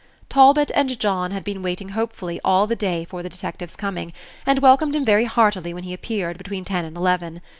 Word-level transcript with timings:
Talbot 0.29 0.71
and 0.73 0.99
John 0.99 1.29
had 1.29 1.43
been 1.43 1.61
waiting 1.61 1.89
hopefully 1.89 2.39
all 2.43 2.65
the 2.65 2.75
day 2.75 3.05
for 3.05 3.21
the 3.21 3.29
detective's 3.29 3.75
coming, 3.75 4.13
and 4.47 4.57
welcomed 4.57 4.95
him 4.95 5.05
very 5.05 5.25
heartily 5.25 5.75
when 5.75 5.83
he 5.83 5.93
appeared, 5.93 6.39
between 6.39 6.65
ten 6.65 6.85
and 6.85 6.97
eleven. 6.97 7.39